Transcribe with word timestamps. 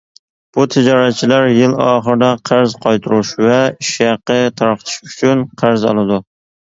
بۇ 0.57 0.63
تىجارەتچىلەر 0.75 1.43
يىل 1.57 1.75
ئاخىرىدا 1.83 2.29
قەرز 2.49 2.73
قايتۇرۇش 2.85 3.33
ۋە 3.47 3.57
ئىش 3.73 3.91
ھەققى 4.05 4.39
تارقىتىش 4.63 4.97
ئۈچۈن 5.11 5.45
قەرز 5.63 5.87
ئالىدۇ. 5.91 6.19